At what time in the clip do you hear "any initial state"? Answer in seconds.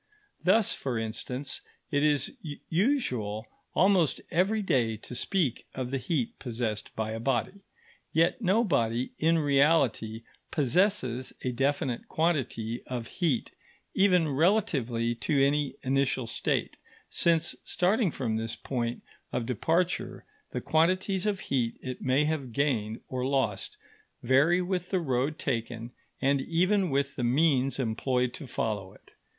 15.39-16.77